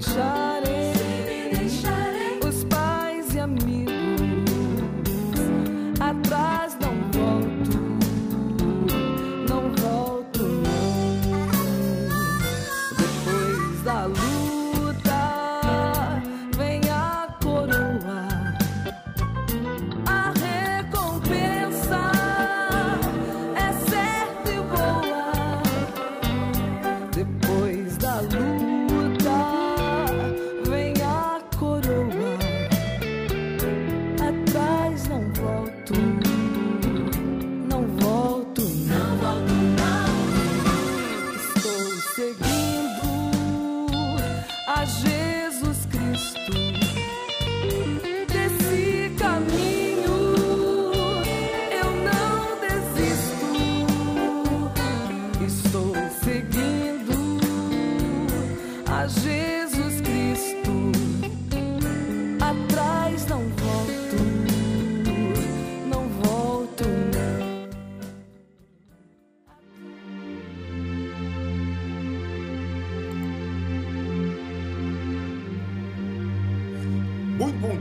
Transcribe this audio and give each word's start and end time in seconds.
Shine. 0.00 0.47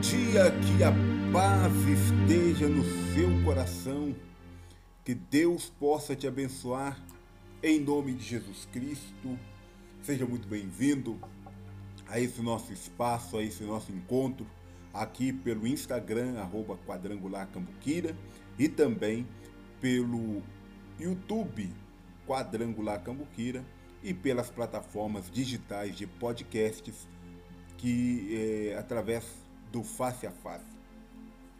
Dia, 0.09 0.51
que 0.51 0.83
a 0.83 0.93
paz 1.33 1.73
esteja 1.85 2.69
no 2.69 2.81
seu 3.13 3.43
coração, 3.43 4.15
que 5.03 5.13
Deus 5.13 5.69
possa 5.69 6.15
te 6.15 6.25
abençoar 6.25 6.97
em 7.61 7.81
nome 7.81 8.13
de 8.13 8.23
Jesus 8.23 8.69
Cristo. 8.71 9.37
Seja 10.01 10.25
muito 10.25 10.47
bem-vindo 10.47 11.19
a 12.07 12.21
esse 12.21 12.41
nosso 12.41 12.71
espaço, 12.71 13.37
a 13.37 13.43
esse 13.43 13.63
nosso 13.63 13.91
encontro 13.91 14.47
aqui 14.93 15.33
pelo 15.33 15.67
Instagram, 15.67 16.39
arroba 16.39 16.77
Quadrangular 16.87 17.45
Cambuquira 17.47 18.15
e 18.57 18.69
também 18.69 19.27
pelo 19.81 20.41
YouTube 20.97 21.69
Quadrangular 22.25 23.03
Cambuquira 23.03 23.61
e 24.01 24.13
pelas 24.13 24.49
plataformas 24.49 25.29
digitais 25.29 25.97
de 25.97 26.07
podcasts 26.07 26.95
que 27.77 28.69
é, 28.71 28.77
através 28.77 29.46
do 29.77 29.83
Face 29.83 30.25
a 30.25 30.31
Face. 30.31 30.65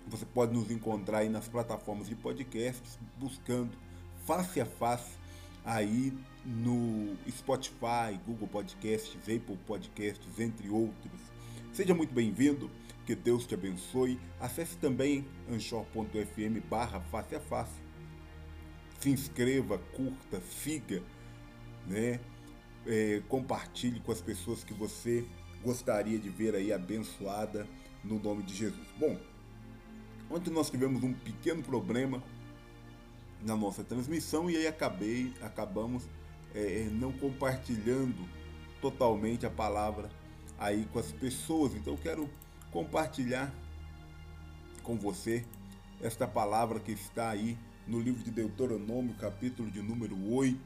Você 0.08 0.26
pode 0.26 0.52
nos 0.52 0.72
encontrar 0.72 1.20
aí 1.20 1.30
nas 1.30 1.48
plataformas 1.48 2.08
de 2.08 2.16
podcasts 2.16 2.98
buscando 3.16 3.78
Face 4.26 4.59
a 4.59 4.66
Face 4.66 5.16
aí 5.64 6.12
no 6.44 7.16
Spotify, 7.30 8.20
Google 8.26 8.48
Podcasts, 8.48 9.16
Apple 9.22 9.58
Podcasts, 9.68 10.40
entre 10.40 10.68
outros. 10.68 11.22
Seja 11.72 11.94
muito 11.94 12.12
bem-vindo, 12.12 12.72
que 13.06 13.14
Deus 13.14 13.46
te 13.46 13.54
abençoe. 13.54 14.20
Acesse 14.40 14.78
também 14.78 15.24
anchor.fm 15.52 16.59
barra 16.68 17.00
face 17.12 17.36
a 17.36 17.40
face. 17.40 17.80
Se 19.00 19.12
inscreva, 19.12 19.78
curta, 19.78 20.41
siga, 20.41 21.03
né? 21.86 22.20
É, 22.88 23.22
compartilhe 23.28 24.00
com 24.00 24.12
as 24.12 24.22
pessoas 24.22 24.64
que 24.64 24.74
você 24.74 25.24
gostaria 25.64 26.18
de 26.18 26.30
ver 26.30 26.56
aí 26.56 26.74
abençoada 26.74 27.68
no 28.03 28.19
nome 28.19 28.44
de 28.44 28.56
Jesus. 28.56 28.88
Bom, 29.00 29.19
ontem 30.30 30.50
nós 30.50 30.69
tivemos 30.69 31.03
um 31.03 31.13
pequeno 31.13 31.62
problema 31.63 32.24
na 33.41 33.56
nossa 33.56 33.84
transmissão 33.84 34.50
e 34.50 34.58
aí 34.58 34.68
acabei, 34.68 35.34
acabamos 35.41 36.08
é, 36.53 36.88
não 36.91 37.12
compartilhando 37.12 38.28
totalmente 38.81 39.46
a 39.46 39.50
palavra 39.50 40.09
aí 40.58 40.85
com 40.91 41.00
as 41.00 41.12
pessoas. 41.12 41.74
Então 41.75 41.94
eu 41.94 42.00
quero 42.00 42.30
compartilhar 42.72 43.53
com 44.84 44.96
você 44.96 45.46
esta 46.02 46.28
palavra 46.28 46.79
que 46.79 46.91
está 46.91 47.29
aí 47.29 47.58
no 47.88 48.00
livro 48.00 48.24
de 48.24 48.31
Deuteronômio, 48.31 49.16
capítulo 49.16 49.69
de 49.72 49.81
número 49.81 50.18
8. 50.34 50.59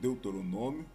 Deuteronômio, 0.00 0.86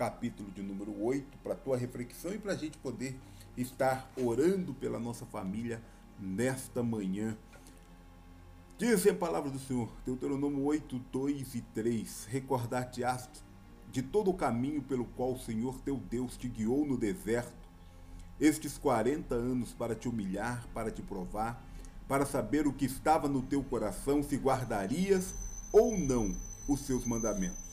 capítulo 0.00 0.50
de 0.52 0.62
número 0.62 0.98
8, 0.98 1.36
para 1.42 1.52
a 1.52 1.56
tua 1.56 1.76
reflexão 1.76 2.32
e 2.32 2.38
para 2.38 2.54
a 2.54 2.56
gente 2.56 2.78
poder 2.78 3.20
estar 3.54 4.10
orando 4.16 4.72
pela 4.72 4.98
nossa 4.98 5.26
família 5.26 5.82
nesta 6.18 6.82
manhã. 6.82 7.36
Diz 8.78 9.06
a 9.06 9.12
palavra 9.12 9.50
do 9.50 9.58
Senhor, 9.58 9.92
Deuteronômio 10.06 10.64
8, 10.64 10.98
2 11.12 11.54
e 11.54 11.60
3: 11.60 12.24
Recordar-te-ás 12.30 13.28
de 13.92 14.00
todo 14.00 14.30
o 14.30 14.34
caminho 14.34 14.80
pelo 14.80 15.04
qual 15.04 15.34
o 15.34 15.38
Senhor 15.38 15.78
teu 15.82 15.98
Deus 15.98 16.34
te 16.34 16.48
guiou 16.48 16.86
no 16.86 16.96
deserto, 16.96 17.68
estes 18.40 18.78
40 18.78 19.34
anos 19.34 19.74
para 19.74 19.94
te 19.94 20.08
humilhar, 20.08 20.66
para 20.72 20.90
te 20.90 21.02
provar, 21.02 21.62
para 22.08 22.24
saber 22.24 22.66
o 22.66 22.72
que 22.72 22.86
estava 22.86 23.28
no 23.28 23.42
teu 23.42 23.62
coração, 23.62 24.22
se 24.22 24.38
guardarias 24.38 25.34
ou 25.70 25.98
não 25.98 26.34
os 26.66 26.80
seus 26.86 27.04
mandamentos. 27.04 27.69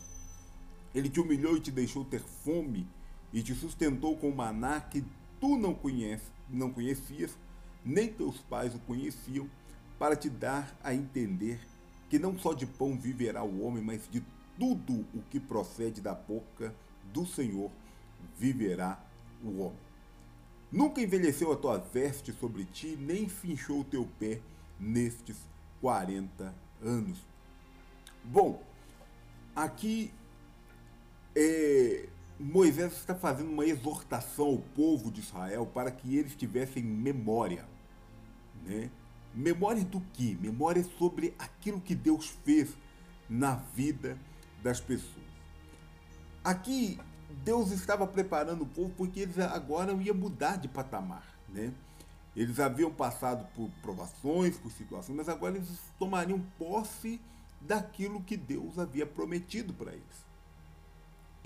Ele 0.94 1.09
te 1.09 1.20
humilhou 1.20 1.58
e 1.58 1.62
te 1.62 1.72
deixou 1.72 2.03
ter 2.06 2.22
fome, 2.22 2.88
e 3.34 3.42
te 3.42 3.53
sustentou 3.53 4.18
com 4.18 4.31
maná 4.31 4.80
que 4.80 5.03
tu 5.40 5.58
não, 5.58 5.74
conhece, 5.74 6.31
não 6.50 6.72
conhecias, 6.72 7.38
nem 7.84 8.12
teus 8.12 8.40
pais 8.40 8.74
o 8.74 8.80
conheciam, 8.80 9.50
para 10.00 10.16
te 10.16 10.30
dar 10.30 10.76
a 10.84 10.94
entender 10.94 11.59
que 12.09 12.18
não 12.18 12.38
só 12.38 12.53
de 12.53 12.66
pão 12.66 12.97
viverá 12.97 13.44
o 13.44 13.62
homem, 13.62 13.84
mas 13.84 14.09
de 14.09 14.24
tudo 14.58 15.06
o 15.14 15.22
que 15.30 15.40
procede 15.40 16.02
da 16.02 16.14
boca 16.14 16.74
do 17.14 17.26
Senhor 17.26 17.72
viverá 18.38 19.00
o 19.44 19.62
homem. 19.62 19.88
Nunca 20.72 21.02
envelheceu 21.02 21.52
a 21.52 21.56
tua 21.56 21.78
veste 21.78 22.34
sobre 22.34 22.66
ti, 22.66 22.97
nem 23.00 23.30
finchou 23.30 23.81
o 23.81 23.86
teu 23.86 24.08
pé 24.20 24.42
nestes 24.80 25.38
40 25.81 26.53
anos. 26.81 27.20
Bom, 28.24 28.62
aqui 29.56 30.12
é, 31.40 32.09
Moisés 32.40 32.94
está 32.94 33.14
fazendo 33.14 33.52
uma 33.52 33.64
exortação 33.64 34.48
ao 34.48 34.58
povo 34.58 35.12
de 35.12 35.20
Israel 35.20 35.68
para 35.68 35.92
que 35.92 36.18
eles 36.18 36.36
tivessem 36.36 36.84
memória. 36.84 37.64
Né? 38.66 38.90
Memória 39.36 39.84
do 39.86 40.02
que? 40.02 40.36
Memória 40.42 40.84
sobre 40.97 41.36
aquilo 41.38 41.80
que 41.80 41.94
Deus 41.94 42.28
fez 42.44 42.76
na 43.30 43.53
vida 43.53 44.18
das 44.64 44.80
pessoas. 44.81 45.28
Aqui 46.44 47.00
Deus 47.44 47.70
estava 47.70 48.08
preparando 48.08 48.64
o 48.64 48.68
povo 48.68 48.92
porque 48.97 49.20
eles 49.20 49.38
agora 49.38 49.94
iam 49.94 50.16
mudar 50.16 50.58
de 50.58 50.68
patamar. 50.68 51.38
Né? 51.47 51.72
Eles 52.36 52.59
haviam 52.59 52.92
passado 52.92 53.47
por 53.53 53.70
provações, 53.84 54.58
por 54.58 54.72
situações, 54.72 55.16
mas 55.16 55.30
agora 55.30 55.56
eles 55.56 55.70
tomariam 56.00 56.42
posse 56.58 57.22
daquilo 57.62 58.24
que 58.24 58.36
Deus 58.36 58.80
havia 58.80 59.06
prometido 59.06 59.72
para 59.72 59.92
eles. 59.92 60.27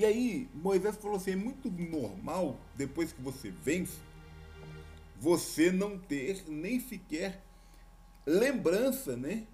E 0.02 0.06
aí 0.06 0.50
Moisés 0.56 0.96
falou 0.96 1.18
assim: 1.18 1.34
é 1.34 1.36
muito 1.36 1.70
normal, 1.70 2.58
depois 2.76 3.14
que 3.14 3.22
você 3.22 3.52
vence, 3.52 4.00
você 5.20 5.72
não 5.72 6.00
ter 6.00 6.44
nem 6.48 6.80
sequer 6.80 7.40
lembrança 8.26 9.16
né, 9.16 9.46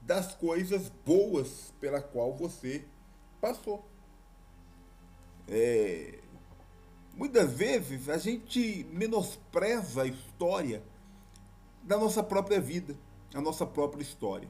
das 0.00 0.34
coisas 0.34 0.90
boas 1.04 1.74
pela 1.78 2.00
qual 2.00 2.34
você 2.34 2.82
passou. 3.42 3.86
É, 5.46 6.18
muitas 7.14 7.52
vezes 7.52 8.08
a 8.08 8.16
gente 8.16 8.86
menospreza 8.90 10.04
a 10.04 10.06
história 10.06 10.82
da 11.82 11.98
nossa 11.98 12.22
própria 12.22 12.58
vida, 12.58 12.96
a 13.34 13.40
nossa 13.42 13.66
própria 13.66 14.00
história. 14.00 14.48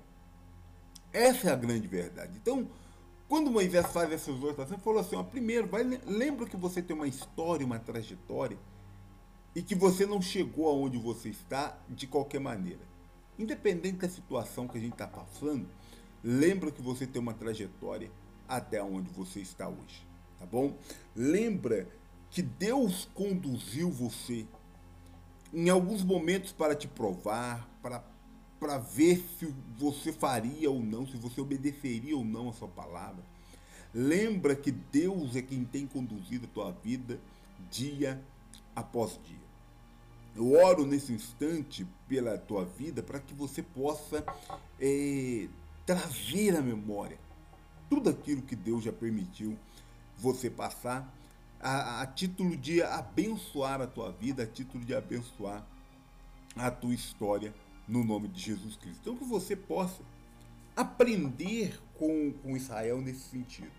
Essa 1.13 1.49
é 1.49 1.53
a 1.53 1.57
grande 1.57 1.89
verdade. 1.89 2.39
Então, 2.41 2.69
quando 3.31 3.49
Moisés 3.49 3.87
faz 3.93 4.11
essa 4.11 4.29
exortação, 4.29 4.75
ele 4.75 4.83
falou 4.83 4.99
assim: 4.99 5.15
ó, 5.15 5.23
primeiro, 5.23 5.69
vai, 5.69 5.85
lembra 5.85 6.47
que 6.47 6.57
você 6.57 6.83
tem 6.83 6.97
uma 6.97 7.07
história, 7.07 7.65
uma 7.65 7.79
trajetória, 7.79 8.59
e 9.55 9.63
que 9.63 9.77
você 9.77 10.05
não 10.05 10.21
chegou 10.21 10.69
aonde 10.69 10.99
você 10.99 11.29
está 11.29 11.79
de 11.89 12.09
qualquer 12.09 12.41
maneira. 12.41 12.81
Independente 13.39 13.99
da 13.99 14.09
situação 14.09 14.67
que 14.67 14.77
a 14.77 14.81
gente 14.81 14.95
está 14.95 15.07
passando, 15.07 15.69
lembra 16.25 16.73
que 16.73 16.83
você 16.83 17.07
tem 17.07 17.23
uma 17.23 17.33
trajetória 17.33 18.11
até 18.49 18.83
onde 18.83 19.09
você 19.11 19.39
está 19.39 19.69
hoje, 19.69 20.05
tá 20.37 20.45
bom? 20.45 20.77
Lembra 21.15 21.87
que 22.33 22.43
Deus 22.43 23.09
conduziu 23.15 23.93
você 23.93 24.45
em 25.55 25.71
alguns 25.71 26.03
momentos 26.03 26.51
para 26.51 26.75
te 26.75 26.89
provar, 26.89 27.69
para, 27.81 28.03
para 28.61 28.77
ver 28.77 29.27
se 29.39 29.47
você 29.79 30.13
faria 30.13 30.71
ou 30.71 30.81
não, 30.81 31.07
se 31.07 31.17
você 31.17 31.41
obedeceria 31.41 32.15
ou 32.15 32.25
não 32.25 32.51
a 32.51 32.53
sua 32.53 32.69
palavra. 32.69 33.25
Lembra 33.93 34.55
que 34.55 34.71
Deus 34.71 35.35
é 35.35 35.43
quem 35.43 35.65
tem 35.65 35.87
conduzido 35.87 36.45
a 36.45 36.55
tua 36.55 36.71
vida 36.71 37.19
dia 37.71 38.23
após 38.77 39.19
dia. 39.25 39.41
Eu 40.37 40.53
oro 40.53 40.87
nesse 40.87 41.13
instante 41.13 41.87
pela 42.07 42.39
tua 42.39 42.65
vida 42.65 43.03
para 43.03 43.19
que 43.19 43.35
você 43.35 43.63
possa 43.63 44.25
é, 44.79 45.49
trazer 45.85 46.55
à 46.55 46.63
memória 46.63 47.19
tudo 47.89 48.11
aquilo 48.11 48.43
que 48.43 48.55
Deus 48.55 48.85
já 48.85 48.93
permitiu 48.93 49.59
você 50.17 50.49
passar 50.49 51.13
a, 51.59 52.03
a, 52.03 52.07
título 52.07 52.57
de 52.57 52.83
abençoar 52.83 53.81
a 53.81 53.87
tua 53.87 54.13
vida, 54.13 54.45
a 54.45 54.47
título 54.47 54.85
de 54.85 54.95
abençoar 54.95 55.67
a 56.55 56.71
tua 56.71 56.95
história 56.95 57.53
no 57.91 58.05
nome 58.05 58.29
de 58.29 58.41
Jesus 58.41 58.77
Cristo. 58.77 59.01
Então 59.01 59.17
que 59.17 59.25
você 59.25 59.57
possa 59.57 60.03
aprender 60.77 61.79
com, 61.99 62.33
com 62.43 62.57
Israel 62.57 63.01
nesse 63.01 63.29
sentido. 63.29 63.73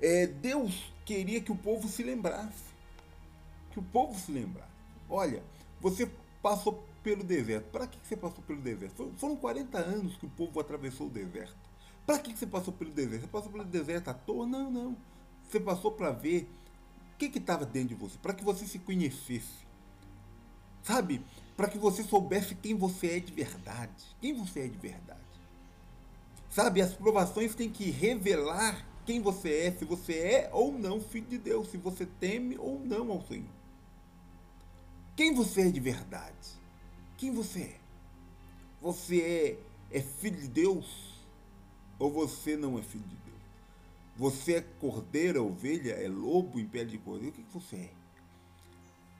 É, 0.00 0.26
Deus 0.26 0.92
queria 1.04 1.40
que 1.40 1.50
o 1.50 1.56
povo 1.56 1.88
se 1.88 2.02
lembrasse. 2.02 2.64
Que 3.70 3.78
o 3.78 3.82
povo 3.82 4.18
se 4.18 4.30
lembrasse. 4.30 4.68
Olha, 5.08 5.42
você 5.80 6.10
passou 6.42 6.84
pelo 7.02 7.24
deserto. 7.24 7.70
Para 7.70 7.86
que 7.86 7.98
você 8.02 8.16
passou 8.16 8.44
pelo 8.44 8.60
deserto? 8.60 9.12
Foram 9.16 9.36
40 9.36 9.78
anos 9.78 10.16
que 10.16 10.26
o 10.26 10.30
povo 10.30 10.60
atravessou 10.60 11.06
o 11.06 11.10
deserto. 11.10 11.56
Para 12.06 12.18
que 12.18 12.36
você 12.36 12.46
passou 12.46 12.74
pelo 12.74 12.90
deserto? 12.90 13.22
Você 13.22 13.28
passou 13.28 13.50
pelo 13.50 13.64
deserto 13.64 14.08
à 14.08 14.14
toa? 14.14 14.46
Não, 14.46 14.70
não. 14.70 14.96
Você 15.48 15.58
passou 15.58 15.92
para 15.92 16.10
ver 16.10 16.48
o 17.14 17.16
que 17.16 17.38
estava 17.38 17.64
dentro 17.64 17.88
de 17.88 17.94
você, 17.94 18.18
para 18.18 18.34
que 18.34 18.44
você 18.44 18.66
se 18.66 18.78
conhecesse. 18.78 19.64
Sabe? 20.82 21.24
Para 21.56 21.68
que 21.68 21.78
você 21.78 22.02
soubesse 22.02 22.54
quem 22.54 22.74
você 22.74 23.16
é 23.16 23.20
de 23.20 23.32
verdade. 23.32 24.04
Quem 24.20 24.34
você 24.34 24.60
é 24.60 24.68
de 24.68 24.78
verdade. 24.78 25.20
Sabe? 26.50 26.82
As 26.82 26.92
provações 26.92 27.54
têm 27.54 27.70
que 27.70 27.90
revelar 27.90 28.86
quem 29.04 29.20
você 29.20 29.66
é, 29.66 29.72
se 29.72 29.84
você 29.84 30.14
é 30.14 30.50
ou 30.52 30.72
não 30.72 31.00
filho 31.00 31.26
de 31.26 31.38
Deus, 31.38 31.68
se 31.68 31.76
você 31.76 32.06
teme 32.06 32.56
ou 32.58 32.80
não 32.80 33.10
ao 33.10 33.22
Senhor. 33.26 33.50
Quem 35.16 35.34
você 35.34 35.68
é 35.68 35.70
de 35.70 35.80
verdade? 35.80 36.48
Quem 37.16 37.32
você 37.32 37.60
é? 37.60 37.80
Você 38.80 39.58
é, 39.90 39.98
é 39.98 40.00
filho 40.00 40.40
de 40.40 40.48
Deus 40.48 41.14
ou 41.98 42.10
você 42.10 42.56
não 42.56 42.78
é 42.78 42.82
filho 42.82 43.04
de 43.04 43.16
Deus? 43.16 43.24
Você 44.16 44.54
é 44.54 44.60
cordeira, 44.60 45.42
ovelha, 45.42 45.92
é 45.92 46.08
lobo 46.08 46.58
em 46.58 46.66
pele 46.66 46.90
de 46.90 46.98
cordeiro? 46.98 47.32
O 47.32 47.36
que, 47.36 47.42
que 47.42 47.52
você 47.52 47.76
é? 47.76 47.90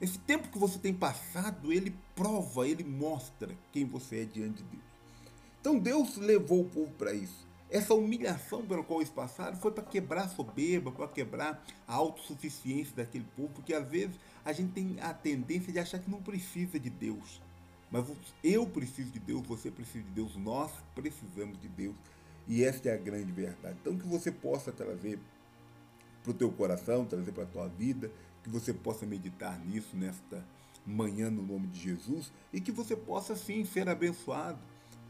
Esse 0.04 0.18
tempo 0.18 0.48
que 0.48 0.58
você 0.58 0.78
tem 0.78 0.92
passado, 0.92 1.72
ele 1.72 1.96
prova, 2.14 2.68
ele 2.68 2.84
mostra 2.84 3.56
quem 3.72 3.86
você 3.86 4.20
é 4.20 4.24
diante 4.26 4.62
de 4.62 4.68
Deus. 4.68 4.82
Então 5.58 5.78
Deus 5.78 6.18
levou 6.18 6.60
o 6.60 6.68
povo 6.68 6.92
para 6.98 7.14
isso. 7.14 7.48
Essa 7.70 7.94
humilhação 7.94 8.66
pela 8.66 8.84
qual 8.84 9.00
eles 9.00 9.10
passaram 9.10 9.56
foi 9.56 9.72
para 9.72 9.82
quebrar 9.82 10.24
a 10.24 10.28
soberba, 10.28 10.92
para 10.92 11.08
quebrar 11.08 11.64
a 11.88 11.94
autossuficiência 11.94 12.94
daquele 12.94 13.24
povo, 13.34 13.48
porque 13.54 13.72
às 13.72 13.88
vezes 13.88 14.14
a 14.44 14.52
gente 14.52 14.72
tem 14.72 15.00
a 15.00 15.14
tendência 15.14 15.72
de 15.72 15.78
achar 15.78 15.98
que 15.98 16.10
não 16.10 16.20
precisa 16.20 16.78
de 16.78 16.90
Deus. 16.90 17.40
Mas 17.90 18.04
eu 18.42 18.66
preciso 18.66 19.10
de 19.10 19.18
Deus, 19.18 19.46
você 19.46 19.70
precisa 19.70 20.04
de 20.04 20.10
Deus, 20.10 20.36
nós 20.36 20.70
precisamos 20.94 21.58
de 21.58 21.68
Deus. 21.68 21.96
E 22.46 22.62
esta 22.62 22.90
é 22.90 22.92
a 22.92 22.98
grande 22.98 23.32
verdade. 23.32 23.78
Então 23.80 23.96
que 23.96 24.06
você 24.06 24.30
possa 24.30 24.70
trazer 24.70 25.18
para 26.22 26.30
o 26.30 26.34
teu 26.34 26.52
coração, 26.52 27.06
trazer 27.06 27.32
para 27.32 27.44
a 27.44 27.46
tua 27.46 27.68
vida, 27.68 28.10
que 28.44 28.50
você 28.50 28.74
possa 28.74 29.06
meditar 29.06 29.58
nisso 29.64 29.96
nesta 29.96 30.44
manhã 30.86 31.30
no 31.30 31.42
nome 31.42 31.66
de 31.68 31.80
Jesus 31.80 32.30
e 32.52 32.60
que 32.60 32.70
você 32.70 32.94
possa 32.94 33.34
sim 33.34 33.64
ser 33.64 33.88
abençoado 33.88 34.58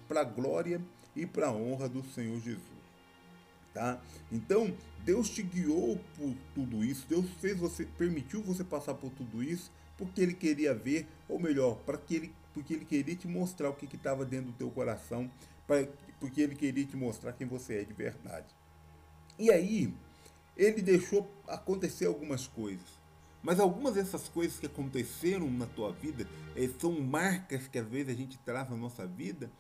para 0.07 0.21
a 0.21 0.25
glória 0.25 0.81
e 1.17 1.27
para 1.27 1.49
a 1.49 1.53
honra 1.53 1.89
do 1.89 2.03
Senhor 2.05 2.41
Jesus. 2.41 2.63
Tá? 3.75 4.01
Então, 4.31 4.73
Deus 5.05 5.29
te 5.29 5.43
guiou 5.43 5.99
por 6.17 6.33
tudo 6.55 6.85
isso, 6.85 7.05
Deus 7.09 7.27
fez 7.41 7.59
você, 7.59 7.85
permitiu 7.85 8.41
você 8.41 8.63
passar 8.63 8.95
por 8.95 9.11
tudo 9.11 9.43
isso, 9.43 9.71
porque 9.99 10.21
ele 10.21 10.35
queria 10.35 10.73
ver, 10.73 11.09
ou 11.29 11.41
melhor, 11.41 11.79
para 11.81 11.99
que 11.99 12.15
ele, 12.15 12.35
porque 12.53 12.75
ele 12.75 12.85
queria 12.85 13.17
te 13.17 13.27
mostrar 13.27 13.71
o 13.71 13.75
que 13.75 13.93
estava 13.97 14.25
dentro 14.25 14.53
do 14.53 14.57
teu 14.57 14.71
coração 14.71 15.29
pra, 15.67 15.89
porque 16.21 16.41
ele 16.41 16.55
queria 16.55 16.87
te 16.87 16.97
mostrar 16.97 17.33
quem 17.33 17.49
você 17.49 17.81
é 17.81 17.85
de 17.85 17.93
verdade. 17.93 18.47
E 19.37 19.51
aí, 19.51 19.93
ele 20.57 20.81
deixou 20.81 21.29
acontecer 21.49 22.07
algumas 22.07 22.47
coisas. 22.47 23.04
Mas 23.44 23.61
algumas 23.61 23.94
dessas 23.94 24.26
coisas 24.26 24.58
que 24.58 24.64
aconteceram 24.64 25.50
na 25.50 25.67
tua 25.67 25.93
vida 25.93 26.26
é, 26.56 26.67
são 26.81 26.99
marcas 26.99 27.69
que 27.69 27.79
às 27.79 27.87
vezes 27.87 28.08
a 28.08 28.17
gente 28.17 28.38
traz 28.38 28.70
na 28.70 28.76
nossa 28.76 29.06
vida. 29.06 29.52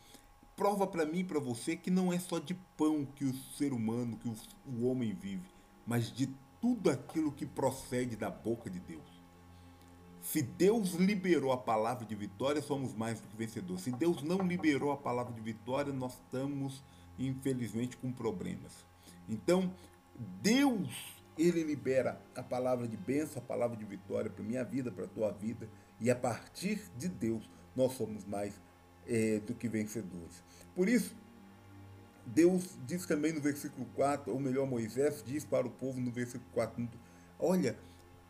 Prova 0.56 0.86
para 0.86 1.04
mim 1.04 1.18
e 1.18 1.24
para 1.24 1.38
você 1.38 1.76
que 1.76 1.90
não 1.90 2.10
é 2.10 2.18
só 2.18 2.38
de 2.38 2.54
pão 2.78 3.04
que 3.04 3.24
o 3.26 3.34
ser 3.58 3.74
humano, 3.74 4.16
que 4.16 4.28
o 4.66 4.86
homem 4.86 5.12
vive, 5.12 5.44
mas 5.86 6.10
de 6.10 6.34
tudo 6.62 6.90
aquilo 6.90 7.30
que 7.30 7.44
procede 7.44 8.16
da 8.16 8.30
boca 8.30 8.70
de 8.70 8.80
Deus. 8.80 9.04
Se 10.22 10.40
Deus 10.40 10.94
liberou 10.94 11.52
a 11.52 11.58
palavra 11.58 12.06
de 12.06 12.14
vitória, 12.14 12.62
somos 12.62 12.94
mais 12.94 13.20
do 13.20 13.28
que 13.28 13.36
vencedores. 13.36 13.82
Se 13.82 13.92
Deus 13.92 14.22
não 14.22 14.38
liberou 14.38 14.90
a 14.90 14.96
palavra 14.96 15.34
de 15.34 15.40
vitória, 15.42 15.92
nós 15.92 16.14
estamos, 16.14 16.82
infelizmente, 17.18 17.98
com 17.98 18.10
problemas. 18.10 18.72
Então, 19.28 19.70
Deus, 20.40 20.88
Ele 21.36 21.62
libera 21.62 22.20
a 22.34 22.42
palavra 22.42 22.86
de 22.86 22.96
bênção, 22.96 23.42
a 23.42 23.44
palavra 23.44 23.76
de 23.76 23.84
vitória 23.84 24.30
para 24.30 24.44
minha 24.44 24.64
vida, 24.64 24.90
para 24.90 25.04
a 25.04 25.08
tua 25.08 25.32
vida. 25.32 25.68
E 26.00 26.10
a 26.10 26.16
partir 26.16 26.80
de 26.96 27.08
Deus, 27.08 27.48
nós 27.74 27.92
somos 27.92 28.24
mais 28.24 28.60
é, 29.06 29.40
do 29.40 29.54
que 29.54 29.68
vencedores. 29.68 30.42
Por 30.74 30.88
isso, 30.88 31.14
Deus 32.26 32.78
diz 32.86 33.04
também 33.06 33.32
no 33.32 33.40
versículo 33.40 33.86
4, 33.94 34.32
ou 34.32 34.40
melhor, 34.40 34.66
Moisés 34.66 35.22
diz 35.26 35.44
para 35.44 35.66
o 35.66 35.70
povo 35.70 36.00
no 36.00 36.10
versículo 36.10 36.48
4, 36.52 36.88
olha, 37.38 37.76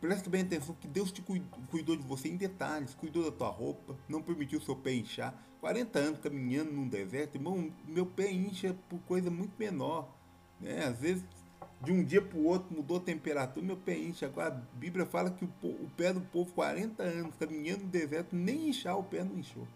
Presta 0.04 0.28
bem 0.28 0.42
atenção 0.42 0.74
que 0.74 0.86
Deus 0.86 1.10
te 1.10 1.24
cuidou 1.70 1.96
de 1.96 2.02
você 2.02 2.28
em 2.28 2.36
detalhes, 2.36 2.94
cuidou 2.94 3.24
da 3.24 3.34
tua 3.34 3.48
roupa, 3.48 3.96
não 4.06 4.20
permitiu 4.20 4.60
seu 4.60 4.76
pé 4.76 4.92
inchar. 4.92 5.34
40 5.62 5.98
anos 5.98 6.20
caminhando 6.20 6.72
num 6.72 6.86
deserto, 6.86 7.36
irmão, 7.36 7.72
meu 7.88 8.04
pé 8.04 8.30
incha 8.30 8.76
por 8.90 8.98
coisa 9.06 9.30
muito 9.30 9.54
menor. 9.58 10.14
Né? 10.60 10.84
Às 10.84 10.98
vezes, 10.98 11.24
de 11.84 11.92
um 11.92 12.02
dia 12.02 12.22
para 12.22 12.38
o 12.38 12.44
outro 12.46 12.75
mudou 12.75 12.96
a 12.96 13.00
temperatura, 13.00 13.64
meu 13.64 13.76
pé 13.76 13.96
incha. 13.96 14.26
Agora 14.26 14.48
a 14.48 14.76
Bíblia 14.76 15.06
fala 15.06 15.31
que 15.31 15.44
o, 15.44 15.48
o 15.62 15.90
pé 15.96 16.12
do 16.12 16.20
povo, 16.20 16.52
40 16.52 17.02
anos 17.02 17.34
caminhando 17.38 17.84
no 17.84 17.88
deserto, 17.88 18.34
nem 18.34 18.69
inchar 18.69 18.98
o 18.98 19.04
pé 19.04 19.23
não 19.23 19.38
inchou. 19.38 19.66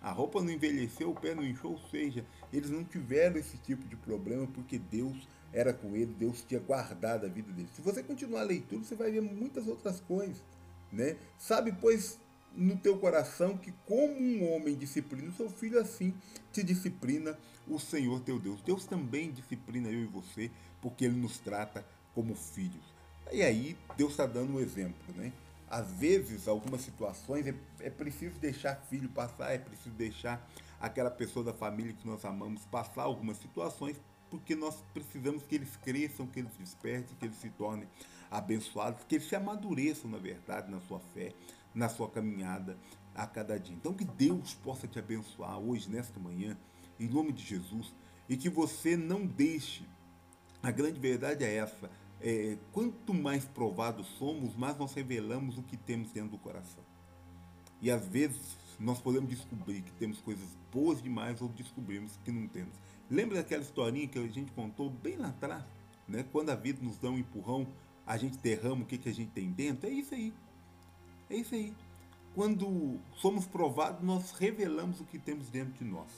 A 0.00 0.10
roupa 0.10 0.40
não 0.42 0.50
envelheceu, 0.50 1.10
o 1.10 1.14
pé 1.14 1.34
não 1.34 1.44
inchou, 1.44 1.72
ou 1.72 1.78
seja, 1.90 2.24
eles 2.52 2.70
não 2.70 2.82
tiveram 2.82 3.36
esse 3.36 3.58
tipo 3.58 3.86
de 3.86 3.96
problema 3.96 4.46
porque 4.46 4.78
Deus 4.78 5.28
era 5.52 5.74
com 5.74 5.94
ele, 5.94 6.14
Deus 6.18 6.42
tinha 6.42 6.60
guardado 6.60 7.26
a 7.26 7.28
vida 7.28 7.52
dele. 7.52 7.68
Se 7.74 7.82
você 7.82 8.02
continuar 8.02 8.40
a 8.40 8.44
leitura, 8.44 8.82
você 8.82 8.94
vai 8.94 9.10
ver 9.10 9.20
muitas 9.20 9.68
outras 9.68 10.00
coisas. 10.00 10.42
Né? 10.90 11.16
Sabe, 11.36 11.72
pois, 11.80 12.18
no 12.54 12.76
teu 12.76 12.98
coração 12.98 13.56
que 13.56 13.72
como 13.86 14.14
um 14.14 14.54
homem 14.54 14.74
disciplina 14.76 15.28
o 15.30 15.34
seu 15.34 15.48
filho, 15.50 15.80
assim 15.80 16.14
te 16.52 16.62
disciplina 16.62 17.38
o 17.66 17.78
Senhor 17.78 18.20
teu 18.20 18.38
Deus. 18.38 18.60
Deus 18.62 18.84
também 18.84 19.30
disciplina 19.30 19.88
eu 19.88 20.02
e 20.02 20.06
você, 20.06 20.50
porque 20.80 21.04
Ele 21.04 21.16
nos 21.16 21.38
trata 21.38 21.84
como 22.14 22.34
filhos. 22.34 22.94
E 23.32 23.42
aí, 23.42 23.76
Deus 23.96 24.10
está 24.10 24.26
dando 24.26 24.54
um 24.54 24.60
exemplo, 24.60 25.14
né? 25.14 25.32
Às 25.68 25.92
vezes, 25.92 26.48
algumas 26.48 26.80
situações, 26.80 27.46
é, 27.46 27.54
é 27.78 27.90
preciso 27.90 28.36
deixar 28.40 28.74
filho 28.90 29.08
passar, 29.08 29.52
é 29.52 29.58
preciso 29.58 29.94
deixar 29.94 30.44
aquela 30.80 31.10
pessoa 31.10 31.44
da 31.44 31.52
família 31.52 31.92
que 31.92 32.06
nós 32.06 32.24
amamos 32.24 32.64
passar 32.66 33.02
algumas 33.02 33.36
situações 33.36 33.96
porque 34.30 34.54
nós 34.54 34.76
precisamos 34.94 35.42
que 35.42 35.56
eles 35.56 35.76
cresçam, 35.76 36.26
que 36.26 36.38
eles 36.38 36.52
despertem, 36.58 37.16
que 37.18 37.26
eles 37.26 37.36
se 37.36 37.50
tornem 37.50 37.88
abençoados, 38.30 39.04
que 39.04 39.16
eles 39.16 39.28
se 39.28 39.34
amadureçam, 39.34 40.08
na 40.08 40.18
verdade, 40.18 40.70
na 40.70 40.80
sua 40.82 41.00
fé, 41.12 41.32
na 41.74 41.88
sua 41.88 42.08
caminhada 42.08 42.76
a 43.14 43.26
cada 43.26 43.58
dia. 43.58 43.74
Então, 43.74 43.92
que 43.92 44.04
Deus 44.04 44.54
possa 44.54 44.86
te 44.86 44.98
abençoar 44.98 45.58
hoje, 45.58 45.88
nesta 45.88 46.18
manhã, 46.18 46.56
em 46.98 47.08
nome 47.08 47.32
de 47.32 47.44
Jesus, 47.44 47.94
e 48.28 48.36
que 48.36 48.48
você 48.48 48.96
não 48.96 49.26
deixe. 49.26 49.84
A 50.62 50.70
grande 50.70 50.98
verdade 50.98 51.44
é 51.44 51.54
essa: 51.54 51.90
é, 52.20 52.56
quanto 52.72 53.14
mais 53.14 53.44
provados 53.44 54.06
somos, 54.18 54.54
mais 54.56 54.76
nós 54.76 54.92
revelamos 54.92 55.58
o 55.58 55.62
que 55.62 55.76
temos 55.76 56.10
dentro 56.12 56.30
do 56.30 56.38
coração. 56.38 56.84
E 57.80 57.90
às 57.90 58.06
vezes 58.06 58.56
nós 58.78 58.98
podemos 58.98 59.28
descobrir 59.28 59.82
que 59.82 59.92
temos 59.92 60.20
coisas 60.20 60.46
boas 60.72 61.02
demais 61.02 61.40
ou 61.40 61.48
descobrimos 61.48 62.18
que 62.24 62.30
não 62.30 62.46
temos. 62.46 62.74
Lembra 63.10 63.38
daquela 63.38 63.62
historinha 63.62 64.06
que 64.06 64.18
a 64.18 64.26
gente 64.28 64.52
contou 64.52 64.88
bem 64.88 65.16
lá 65.16 65.28
atrás? 65.28 65.64
Né? 66.06 66.24
Quando 66.30 66.50
a 66.50 66.54
vida 66.54 66.78
nos 66.82 66.98
dá 66.98 67.10
um 67.10 67.18
empurrão, 67.18 67.66
a 68.06 68.16
gente 68.16 68.38
derrama 68.38 68.82
o 68.82 68.86
que, 68.86 68.98
que 68.98 69.08
a 69.08 69.14
gente 69.14 69.30
tem 69.30 69.50
dentro? 69.50 69.88
É 69.88 69.92
isso 69.92 70.14
aí. 70.14 70.32
É 71.30 71.36
isso 71.36 71.54
aí. 71.54 71.72
Quando 72.34 72.98
somos 73.16 73.46
provados, 73.46 74.02
nós 74.02 74.32
revelamos 74.32 75.00
o 75.00 75.04
que 75.04 75.18
temos 75.18 75.48
dentro 75.48 75.72
de 75.74 75.84
nós. 75.84 76.08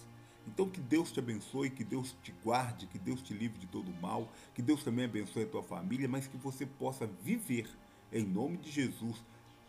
Então 0.47 0.69
que 0.69 0.81
Deus 0.81 1.13
te 1.13 1.21
abençoe, 1.21 1.71
que 1.71 1.85
Deus 1.85 2.17
te 2.23 2.33
guarde, 2.43 2.87
que 2.87 2.99
Deus 2.99 3.23
te 3.23 3.33
livre 3.33 3.59
de 3.59 3.67
todo 3.67 3.93
mal, 4.01 4.29
que 4.55 4.63
Deus 4.63 4.83
também 4.83 5.05
abençoe 5.05 5.45
a 5.45 5.47
tua 5.47 5.63
família, 5.63 6.09
mas 6.09 6.27
que 6.27 6.37
você 6.37 6.67
possa 6.67 7.07
viver 7.23 7.69
em 8.11 8.25
nome 8.25 8.57
de 8.57 8.71
Jesus, 8.71 9.23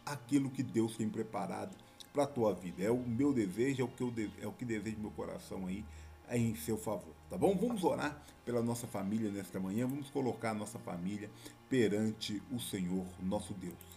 aquilo 0.06 0.50
que 0.50 0.64
Deus 0.64 0.98
tem 0.98 1.10
preparado 1.10 1.76
para 2.12 2.24
a 2.24 2.28
tua 2.28 2.54
vida. 2.54 2.84
É 2.84 2.90
o 2.90 2.98
meu 2.98 3.34
desejo, 3.34 3.82
é 3.82 3.86
o 3.86 3.88
que, 3.88 4.02
eu 4.02 4.14
é 4.42 4.48
o 4.48 4.52
que 4.52 4.66
desejo 4.66 4.98
meu 5.00 5.12
coração 5.12 5.68
aí 5.68 5.86
em 6.32 6.56
seu 6.56 6.78
favor, 6.78 7.14
tá 7.30 7.38
bom? 7.38 7.56
Vamos 7.56 7.84
orar 7.84 8.22
pela 8.46 8.62
nossa 8.62 8.88
família 8.88 9.30
nesta 9.30 9.60
manhã, 9.60 9.86
vamos 9.86 10.10
colocar 10.10 10.52
a 10.52 10.54
nossa 10.54 10.80
família 10.80 11.30
perante 11.70 12.42
o 12.52 12.60
Senhor, 12.60 13.06
nosso 13.22 13.54
Deus. 13.54 13.93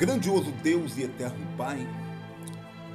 Grandioso 0.00 0.50
Deus 0.62 0.96
e 0.96 1.02
eterno 1.02 1.46
Pai, 1.58 1.86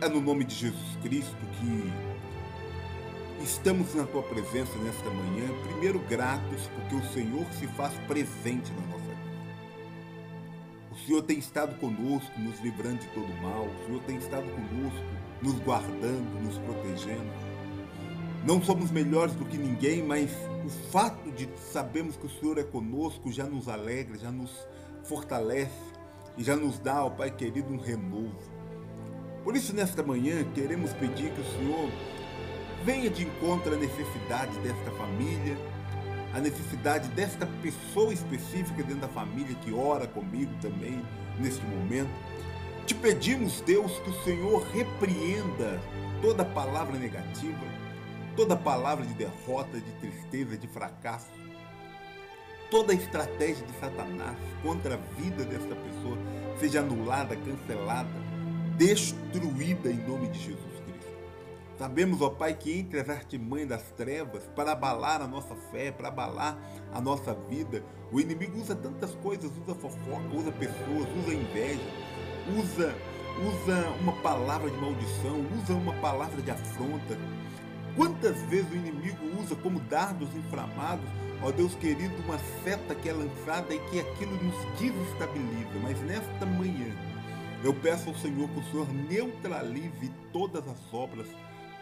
é 0.01 0.09
no 0.09 0.19
nome 0.19 0.43
de 0.43 0.55
Jesus 0.55 0.97
Cristo 1.03 1.37
que 1.59 3.43
estamos 3.43 3.93
na 3.93 4.07
tua 4.07 4.23
presença 4.23 4.75
nesta 4.79 5.07
manhã, 5.11 5.47
primeiro 5.67 5.99
gratos 6.09 6.67
porque 6.73 6.95
o 6.95 7.13
Senhor 7.13 7.45
se 7.53 7.67
faz 7.67 7.93
presente 8.07 8.73
na 8.73 8.87
nossa 8.87 9.05
vida. 9.05 9.21
O 10.93 10.95
Senhor 11.05 11.21
tem 11.21 11.37
estado 11.37 11.75
conosco, 11.75 12.39
nos 12.39 12.59
livrando 12.61 12.97
de 12.97 13.07
todo 13.09 13.31
mal, 13.39 13.67
o 13.67 13.85
Senhor 13.85 14.01
tem 14.01 14.17
estado 14.17 14.47
conosco, 14.49 15.05
nos 15.43 15.59
guardando, 15.59 16.43
nos 16.43 16.57
protegendo. 16.57 17.31
Não 18.43 18.63
somos 18.63 18.89
melhores 18.89 19.35
do 19.35 19.45
que 19.45 19.59
ninguém, 19.59 20.01
mas 20.01 20.31
o 20.65 20.69
fato 20.89 21.31
de 21.33 21.47
sabermos 21.71 22.17
que 22.17 22.25
o 22.25 22.39
Senhor 22.39 22.57
é 22.57 22.63
conosco 22.63 23.31
já 23.31 23.43
nos 23.43 23.69
alegra, 23.69 24.17
já 24.17 24.31
nos 24.31 24.49
fortalece 25.03 25.94
e 26.37 26.43
já 26.43 26.55
nos 26.55 26.79
dá, 26.79 27.03
ó 27.03 27.09
Pai 27.09 27.31
querido, 27.31 27.71
um 27.73 27.77
renovo. 27.77 28.37
Por 29.43 29.55
isso, 29.55 29.75
nesta 29.75 30.03
manhã, 30.03 30.43
queremos 30.53 30.91
pedir 30.93 31.31
que 31.31 31.41
o 31.41 31.51
Senhor 31.57 31.89
venha 32.83 33.09
de 33.09 33.23
encontro 33.23 33.73
à 33.73 33.77
necessidade 33.77 34.57
desta 34.59 34.91
família, 34.91 35.57
a 36.33 36.39
necessidade 36.39 37.07
desta 37.09 37.45
pessoa 37.61 38.13
específica 38.13 38.83
dentro 38.83 39.01
da 39.01 39.07
família 39.07 39.55
que 39.55 39.73
ora 39.73 40.07
comigo 40.07 40.51
também 40.61 41.01
neste 41.39 41.63
momento. 41.65 42.09
Te 42.85 42.93
pedimos, 42.93 43.61
Deus, 43.61 43.97
que 43.99 44.09
o 44.09 44.23
Senhor 44.23 44.63
repreenda 44.73 45.79
toda 46.21 46.43
palavra 46.43 46.97
negativa, 46.97 47.65
toda 48.35 48.55
palavra 48.55 49.05
de 49.05 49.13
derrota, 49.13 49.79
de 49.79 49.91
tristeza, 49.93 50.57
de 50.57 50.67
fracasso 50.67 51.44
toda 52.75 52.91
a 52.91 52.95
estratégia 52.95 53.65
de 53.65 53.79
Satanás 53.79 54.35
contra 54.61 54.95
a 54.95 54.97
vida 55.17 55.45
desta 55.45 55.73
pessoa 55.73 56.17
seja 56.59 56.81
anulada, 56.81 57.33
cancelada, 57.33 58.09
destruída 58.75 59.89
em 59.89 60.05
nome 60.05 60.27
de 60.27 60.39
Jesus 60.39 60.81
Cristo. 60.85 61.13
Sabemos, 61.79 62.21
ó 62.21 62.29
Pai, 62.31 62.53
que 62.53 62.77
entre 62.77 62.99
as 62.99 63.07
artimanhas 63.07 63.69
das 63.69 63.83
trevas, 63.91 64.43
para 64.53 64.73
abalar 64.73 65.21
a 65.21 65.27
nossa 65.27 65.55
fé, 65.71 65.89
para 65.89 66.09
abalar 66.09 66.57
a 66.93 66.99
nossa 66.99 67.33
vida, 67.49 67.81
o 68.11 68.19
inimigo 68.19 68.59
usa 68.59 68.75
tantas 68.75 69.15
coisas, 69.15 69.49
usa 69.63 69.73
fofoca, 69.73 70.35
usa 70.35 70.51
pessoas, 70.51 71.07
usa 71.23 71.33
inveja, 71.33 71.79
usa, 72.59 72.93
usa 73.41 73.87
uma 74.01 74.21
palavra 74.21 74.69
de 74.69 74.75
maldição, 74.75 75.45
usa 75.63 75.73
uma 75.73 75.93
palavra 76.01 76.41
de 76.41 76.51
afronta. 76.51 77.17
Quantas 77.95 78.41
vezes 78.43 78.71
o 78.71 78.75
inimigo 78.75 79.41
usa 79.41 79.55
como 79.55 79.79
dardos 79.79 80.29
inflamados 80.35 81.07
Ó 81.41 81.51
Deus 81.51 81.75
querido, 81.75 82.15
uma 82.23 82.39
seta 82.63 82.95
que 82.95 83.09
é 83.09 83.13
lançada 83.13 83.73
e 83.73 83.79
que 83.89 83.99
aquilo 83.99 84.31
nos 84.43 84.55
desestabiliza. 84.79 85.79
Mas 85.81 86.01
nesta 86.01 86.45
manhã, 86.45 86.91
eu 87.63 87.73
peço 87.73 88.09
ao 88.09 88.15
Senhor 88.15 88.49
que 88.49 88.59
o 88.59 88.63
Senhor 88.71 88.87
neutralize 88.91 90.11
todas 90.31 90.67
as 90.67 90.93
obras 90.93 91.27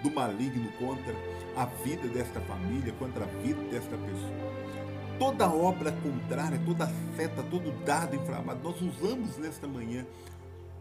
do 0.02 0.12
maligno 0.12 0.70
contra 0.74 1.14
a 1.56 1.66
vida 1.66 2.08
desta 2.08 2.42
família, 2.42 2.94
contra 2.94 3.24
a 3.24 3.28
vida 3.42 3.62
desta 3.70 3.96
pessoa. 3.98 4.54
Toda 5.18 5.48
obra 5.48 5.92
contrária, 5.92 6.60
toda 6.66 6.92
seta, 7.16 7.44
todo 7.44 7.72
dado 7.86 8.16
inflamado, 8.16 8.60
nós 8.64 8.82
usamos 8.82 9.38
nesta 9.38 9.68
manhã 9.68 10.06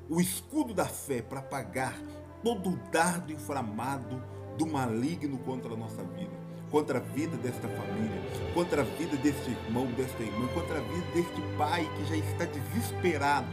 o 0.08 0.20
escudo 0.20 0.74
da 0.74 0.86
fé 0.86 1.22
para 1.22 1.38
apagar 1.38 1.96
todo 2.42 2.76
dardo 2.90 3.30
inflamado 3.30 4.20
do 4.56 4.66
maligno 4.66 5.38
contra 5.38 5.72
a 5.72 5.76
nossa 5.76 6.02
vida 6.02 6.42
contra 6.72 6.98
a 6.98 7.02
vida 7.02 7.36
desta 7.36 7.68
família, 7.68 8.22
contra 8.54 8.80
a 8.80 8.84
vida 8.84 9.14
deste 9.18 9.50
irmão, 9.50 9.84
desta 9.92 10.22
irmã, 10.22 10.48
contra 10.54 10.78
a 10.78 10.80
vida 10.80 11.06
deste 11.14 11.42
pai 11.58 11.88
que 11.96 12.04
já 12.06 12.16
está 12.16 12.46
desesperado 12.46 13.46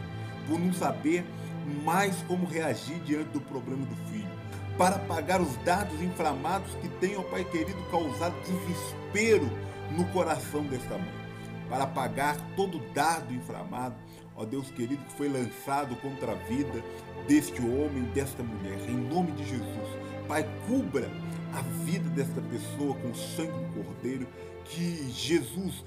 por 0.47 0.57
não 0.57 0.73
saber 0.73 1.25
mais 1.83 2.15
como 2.23 2.47
reagir 2.47 2.97
diante 3.01 3.29
do 3.31 3.41
problema 3.41 3.85
do 3.85 3.95
filho, 4.09 4.29
para 4.77 4.97
pagar 4.97 5.41
os 5.41 5.55
dados 5.57 6.01
inflamados 6.01 6.73
que 6.75 6.87
tem, 6.87 7.17
ó 7.17 7.21
Pai 7.23 7.43
querido, 7.43 7.83
causado 7.91 8.35
desespero 8.41 9.49
no 9.91 10.05
coração 10.05 10.63
desta 10.63 10.97
mãe, 10.97 11.13
para 11.69 11.85
pagar 11.85 12.37
todo 12.55 12.79
dado 12.93 13.33
inflamado, 13.33 13.95
ó 14.39 14.45
Deus 14.45 14.71
querido, 14.71 15.03
que 15.03 15.13
foi 15.13 15.27
lançado 15.27 15.95
contra 15.97 16.31
a 16.31 16.35
vida 16.35 16.81
deste 17.27 17.61
homem, 17.61 18.03
desta 18.13 18.41
mulher, 18.41 18.79
em 18.89 18.95
nome 18.95 19.33
de 19.33 19.45
Jesus. 19.45 19.89
Pai, 20.27 20.47
cubra 20.65 21.11
a 21.53 21.61
vida 21.83 22.09
desta 22.09 22.41
pessoa 22.41 22.95
com 22.95 23.09
o 23.09 23.15
sangue 23.15 23.51
do 23.51 23.83
Cordeiro, 23.83 24.27
que 24.63 25.11
Jesus 25.11 25.83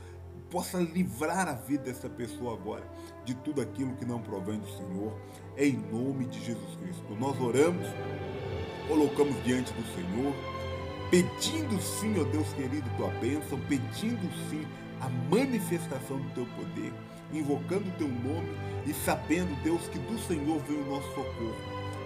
possa 0.50 0.78
livrar 0.78 1.48
a 1.48 1.54
vida 1.54 1.84
dessa 1.84 2.10
pessoa 2.10 2.52
agora 2.52 2.84
de 3.24 3.34
tudo 3.36 3.62
aquilo 3.62 3.96
que 3.96 4.04
não 4.04 4.20
provém 4.20 4.58
do 4.58 4.68
Senhor, 4.76 5.16
em 5.56 5.72
nome 5.90 6.26
de 6.26 6.44
Jesus 6.44 6.76
Cristo. 6.76 7.16
Nós 7.18 7.40
oramos, 7.40 7.86
colocamos 8.86 9.42
diante 9.44 9.72
do 9.72 9.82
Senhor, 9.94 10.34
pedindo 11.10 11.80
sim, 11.80 12.20
ó 12.20 12.24
Deus 12.24 12.52
querido, 12.52 12.90
tua 12.98 13.08
bênção, 13.12 13.58
pedindo 13.66 14.30
sim 14.50 14.66
a 15.00 15.08
manifestação 15.34 16.18
do 16.18 16.30
teu 16.34 16.46
poder, 16.54 16.92
invocando 17.32 17.88
o 17.88 17.92
teu 17.92 18.08
nome 18.08 18.48
e 18.86 18.92
sabendo, 18.92 19.54
Deus, 19.62 19.86
que 19.88 19.98
do 19.98 20.18
Senhor 20.18 20.58
vem 20.60 20.80
o 20.80 20.86
nosso 20.86 21.08
socorro. 21.08 21.56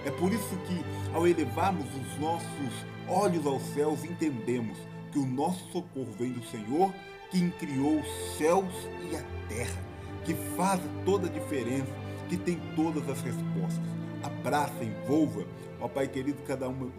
É 0.05 0.11
por 0.11 0.33
isso 0.33 0.57
que, 0.67 0.85
ao 1.15 1.27
elevarmos 1.27 1.87
os 1.95 2.21
nossos 2.21 2.87
olhos 3.09 3.47
aos 3.47 3.63
céus, 3.75 4.05
entendemos 4.05 4.79
que 5.11 5.19
o 5.19 5.27
nosso 5.27 5.65
socorro 5.73 6.13
vem 6.19 6.33
do 6.33 6.45
Senhor, 6.47 6.93
que 7.31 7.51
criou 7.53 8.01
os 8.01 8.37
céus 8.37 8.73
e 9.11 9.17
a 9.17 9.23
terra, 9.49 9.83
que 10.25 10.35
faz 10.57 10.81
toda 11.05 11.27
a 11.27 11.31
diferença, 11.31 11.93
que 12.29 12.37
tem 12.37 12.61
todas 12.75 13.09
as 13.09 13.21
respostas. 13.21 13.97
Abraça, 14.23 14.85
envolva, 14.85 15.45
ó 15.81 15.89
Pai 15.89 16.09
querido, 16.09 16.43
cada 16.43 16.69
uma 16.69 16.91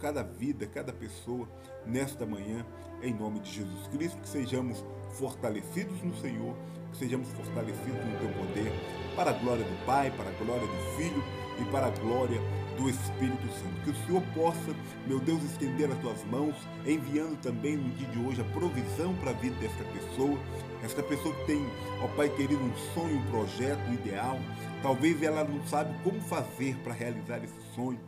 cada 0.00 0.22
vida, 0.22 0.66
cada 0.66 0.92
pessoa 0.92 1.48
nesta 1.84 2.24
manhã, 2.24 2.64
em 3.02 3.12
nome 3.12 3.40
de 3.40 3.52
Jesus 3.52 3.86
Cristo, 3.88 4.18
que 4.18 4.28
sejamos 4.28 4.84
fortalecidos 5.10 6.02
no 6.02 6.16
Senhor, 6.16 6.56
sejamos 6.98 7.28
fortalecidos 7.28 8.04
no 8.04 8.18
teu 8.18 8.28
poder, 8.30 8.72
para 9.14 9.30
a 9.30 9.32
glória 9.32 9.64
do 9.64 9.86
Pai, 9.86 10.10
para 10.10 10.28
a 10.28 10.32
glória 10.32 10.66
do 10.66 10.96
Filho 10.96 11.22
e 11.60 11.64
para 11.70 11.86
a 11.86 11.90
glória 11.90 12.40
do 12.76 12.88
Espírito 12.88 13.46
Santo. 13.48 13.80
Que 13.84 13.90
o 13.90 14.06
Senhor 14.06 14.22
possa, 14.34 14.74
meu 15.06 15.18
Deus, 15.18 15.42
estender 15.42 15.90
as 15.90 15.98
tuas 15.98 16.22
mãos, 16.24 16.54
enviando 16.86 17.40
também 17.40 17.76
no 17.76 17.88
dia 17.90 18.08
de 18.08 18.18
hoje 18.18 18.40
a 18.40 18.44
provisão 18.44 19.14
para 19.16 19.30
a 19.30 19.34
vida 19.34 19.56
desta 19.56 19.84
pessoa. 19.84 20.38
Esta 20.82 21.02
pessoa 21.02 21.34
que 21.34 21.46
tem, 21.46 21.66
ó 22.02 22.08
Pai 22.08 22.28
querido, 22.28 22.62
um 22.62 22.76
sonho, 22.94 23.16
um 23.16 23.30
projeto, 23.30 23.80
um 23.88 23.94
ideal. 23.94 24.38
Talvez 24.82 25.22
ela 25.22 25.44
não 25.44 25.66
sabe 25.66 25.94
como 26.04 26.20
fazer 26.20 26.76
para 26.84 26.92
realizar 26.92 27.42
esse 27.42 27.74
sonho. 27.74 27.98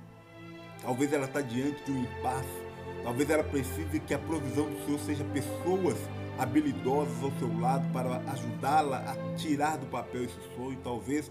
Talvez 0.83 1.13
ela 1.13 1.25
está 1.25 1.41
diante 1.41 1.83
de 1.85 1.93
um 1.93 2.03
impasse. 2.03 2.69
Talvez 3.03 3.31
ela 3.31 3.45
precise 3.45 4.01
que 4.01 4.15
a 4.15 4.19
provisão 4.19 4.67
do 4.67 4.85
Senhor 4.85 5.01
seja 5.01 5.25
pessoas 5.25 5.97
habilidosas 6.39 7.23
ao 7.23 7.33
seu 7.33 7.61
lado 7.61 7.87
para 7.93 8.17
ajudá-la 8.31 8.99
a 8.99 9.35
tirar 9.37 9.77
do 9.77 9.87
papel 9.87 10.25
esse 10.25 10.39
sonho. 10.57 10.79
Talvez 10.83 11.31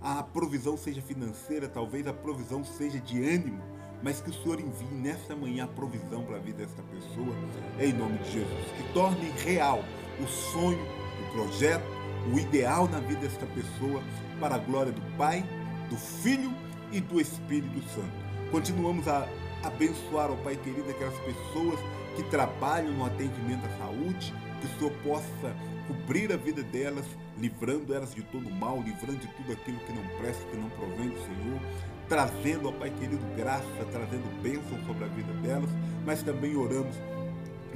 a 0.00 0.22
provisão 0.22 0.76
seja 0.76 1.00
financeira, 1.00 1.68
talvez 1.68 2.06
a 2.06 2.12
provisão 2.12 2.64
seja 2.64 2.98
de 3.00 3.22
ânimo, 3.24 3.62
mas 4.02 4.20
que 4.20 4.30
o 4.30 4.32
Senhor 4.32 4.60
envie 4.60 4.94
nesta 4.94 5.34
manhã 5.34 5.64
a 5.64 5.68
provisão 5.68 6.24
para 6.24 6.36
a 6.36 6.40
vida 6.40 6.58
desta 6.58 6.82
pessoa, 6.82 7.34
em 7.78 7.92
nome 7.92 8.18
de 8.18 8.32
Jesus. 8.32 8.66
Que 8.76 8.92
torne 8.92 9.30
real 9.44 9.82
o 10.20 10.26
sonho, 10.26 10.84
o 11.20 11.32
projeto, 11.32 11.84
o 12.32 12.38
ideal 12.38 12.88
na 12.88 13.00
vida 13.00 13.20
desta 13.20 13.46
pessoa, 13.46 14.02
para 14.38 14.56
a 14.56 14.58
glória 14.58 14.92
do 14.92 15.16
Pai, 15.16 15.44
do 15.88 15.96
Filho 15.96 16.52
e 16.90 17.00
do 17.00 17.20
Espírito 17.20 17.80
Santo. 17.88 18.12
Continuamos 18.50 19.08
a 19.08 19.26
abençoar, 19.62 20.30
ó 20.30 20.36
Pai 20.36 20.56
querido, 20.56 20.90
aquelas 20.90 21.18
pessoas 21.20 21.78
que 22.16 22.22
trabalham 22.24 22.92
no 22.92 23.06
atendimento 23.06 23.64
à 23.66 23.78
saúde, 23.78 24.34
que 24.60 24.66
o 24.66 24.78
Senhor 24.78 24.92
possa 25.02 25.56
cobrir 25.86 26.32
a 26.32 26.36
vida 26.36 26.62
delas, 26.62 27.06
livrando 27.38 27.94
elas 27.94 28.14
de 28.14 28.22
todo 28.22 28.50
mal, 28.50 28.80
livrando 28.82 29.18
de 29.18 29.26
tudo 29.28 29.52
aquilo 29.52 29.78
que 29.80 29.92
não 29.92 30.06
presta, 30.18 30.44
que 30.50 30.56
não 30.56 30.70
provém 30.70 31.08
do 31.08 31.18
Senhor, 31.18 31.60
trazendo, 32.08 32.68
ó 32.68 32.72
Pai 32.72 32.90
querido, 32.90 33.24
graça, 33.36 33.84
trazendo 33.90 34.42
bênção 34.42 34.78
sobre 34.86 35.04
a 35.04 35.08
vida 35.08 35.32
delas, 35.34 35.70
mas 36.04 36.22
também 36.22 36.56
oramos 36.56 36.94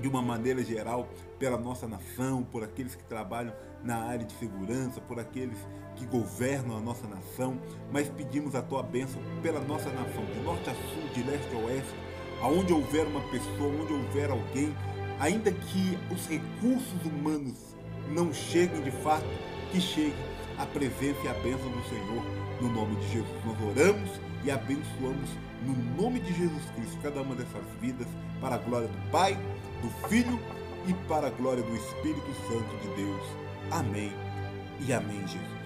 de 0.00 0.08
uma 0.08 0.20
maneira 0.20 0.62
geral 0.62 1.08
pela 1.38 1.56
nossa 1.56 1.86
nação, 1.86 2.42
por 2.42 2.62
aqueles 2.62 2.94
que 2.94 3.04
trabalham 3.04 3.54
na 3.86 3.98
área 3.98 4.26
de 4.26 4.34
segurança, 4.34 5.00
por 5.00 5.18
aqueles 5.20 5.58
que 5.94 6.04
governam 6.06 6.76
a 6.76 6.80
nossa 6.80 7.06
nação, 7.06 7.58
mas 7.92 8.08
pedimos 8.08 8.54
a 8.54 8.62
tua 8.62 8.82
bênção 8.82 9.20
pela 9.42 9.60
nossa 9.60 9.88
nação, 9.90 10.24
de 10.26 10.40
norte 10.40 10.68
a 10.68 10.74
sul, 10.74 11.08
de 11.14 11.22
leste 11.22 11.54
a 11.54 11.58
oeste, 11.58 11.94
aonde 12.42 12.72
houver 12.72 13.06
uma 13.06 13.20
pessoa, 13.30 13.72
onde 13.80 13.92
houver 13.92 14.30
alguém, 14.30 14.76
ainda 15.20 15.52
que 15.52 15.96
os 16.12 16.26
recursos 16.26 17.04
humanos 17.04 17.76
não 18.10 18.32
cheguem 18.32 18.82
de 18.82 18.90
fato, 18.90 19.26
que 19.70 19.80
chegue 19.80 20.14
a 20.58 20.66
presença 20.66 21.20
e 21.24 21.28
a 21.28 21.34
bênção 21.34 21.70
do 21.70 21.88
Senhor 21.88 22.24
no 22.60 22.68
nome 22.68 22.96
de 22.96 23.12
Jesus. 23.12 23.44
Nós 23.44 23.56
oramos 23.60 24.10
e 24.44 24.50
abençoamos 24.50 25.30
no 25.64 25.74
nome 26.00 26.20
de 26.20 26.32
Jesus 26.34 26.62
Cristo 26.74 26.98
cada 27.02 27.22
uma 27.22 27.34
dessas 27.34 27.64
vidas 27.80 28.06
para 28.40 28.56
a 28.56 28.58
glória 28.58 28.88
do 28.88 29.10
Pai, 29.10 29.34
do 29.80 30.08
Filho 30.08 30.38
e 30.86 30.94
para 31.08 31.28
a 31.28 31.30
glória 31.30 31.62
do 31.62 31.74
Espírito 31.74 32.32
Santo 32.48 32.76
de 32.82 33.02
Deus. 33.02 33.45
Amém 33.70 34.12
e 34.80 34.92
amém, 34.92 35.22
Jesus. 35.26 35.56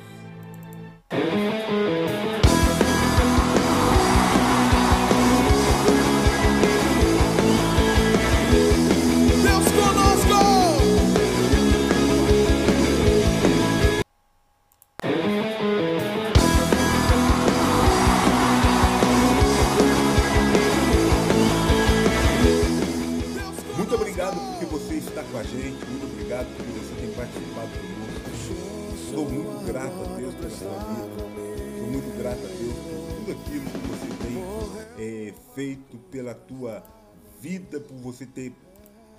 Você 38.20 38.26
ter 38.26 38.52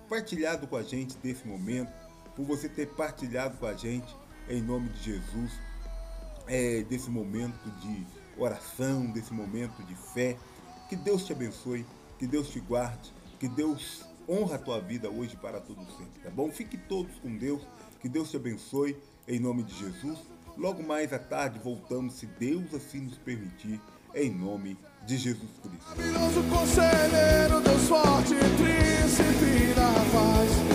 partilhado 0.07 0.67
com 0.67 0.75
a 0.75 0.83
gente 0.83 1.17
desse 1.17 1.47
momento, 1.47 1.91
por 2.35 2.45
você 2.45 2.69
ter 2.69 2.87
partilhado 2.89 3.57
com 3.57 3.65
a 3.65 3.73
gente, 3.73 4.15
em 4.47 4.61
nome 4.61 4.89
de 4.89 5.03
Jesus, 5.03 5.51
é, 6.47 6.83
desse 6.83 7.09
momento 7.09 7.69
de 7.79 8.05
oração, 8.37 9.07
desse 9.07 9.33
momento 9.33 9.83
de 9.83 9.95
fé. 9.95 10.37
Que 10.87 10.95
Deus 10.95 11.25
te 11.25 11.33
abençoe, 11.33 11.85
que 12.19 12.27
Deus 12.27 12.49
te 12.49 12.59
guarde, 12.59 13.11
que 13.39 13.47
Deus 13.47 14.05
honra 14.29 14.55
a 14.55 14.59
tua 14.59 14.79
vida 14.79 15.09
hoje 15.09 15.35
para 15.35 15.59
todo 15.59 15.83
sempre, 15.97 16.21
tá 16.23 16.29
bom? 16.29 16.51
Fique 16.51 16.77
todos 16.77 17.17
com 17.19 17.35
Deus, 17.35 17.65
que 17.99 18.07
Deus 18.07 18.29
te 18.29 18.37
abençoe, 18.37 18.97
em 19.27 19.39
nome 19.39 19.63
de 19.63 19.73
Jesus. 19.73 20.19
Logo 20.57 20.83
mais 20.83 21.11
à 21.11 21.17
tarde 21.17 21.57
voltamos, 21.59 22.15
se 22.15 22.27
Deus 22.27 22.73
assim 22.73 22.99
nos 22.99 23.17
permitir, 23.17 23.81
em 24.13 24.29
nome 24.29 24.75
de 24.75 24.90
de 25.05 25.17
Jesus 25.17 25.37
Cristo. 25.61 25.87
Maravilhoso 25.87 26.43
conselheiro, 26.43 27.61
Deus 27.61 27.81
forte, 27.87 28.35
príncipe 28.35 29.73
da 29.73 29.91
paz. 30.11 30.70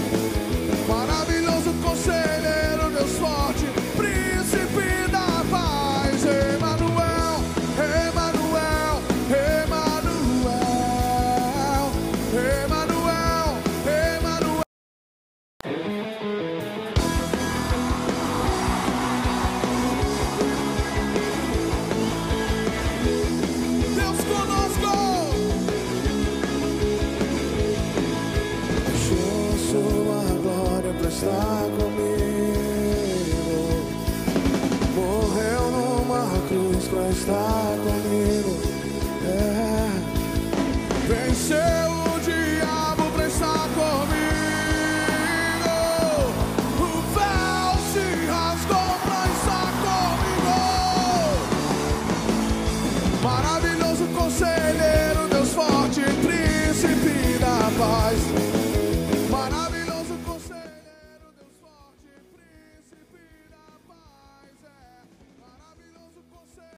Cruz 36.86 36.88
pra 36.88 37.08
estar 37.10 37.76
comigo. 37.78 38.65